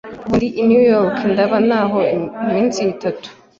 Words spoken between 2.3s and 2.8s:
iminsi